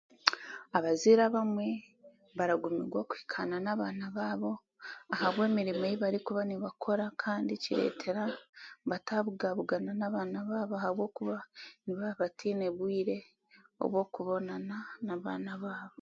[0.77, 1.67] Abazaire abamwe
[2.37, 4.51] baragumirwa okuhikaana n'abaana baabo
[5.13, 8.23] ahabw'emirimo eibarikuba nibakora kandi kireetera
[8.89, 11.37] bataabugabugana n'abaana baabo ahabwokuba
[11.83, 13.17] nibaabataine bwire
[13.83, 15.89] obw'okubonana n'abaana baabo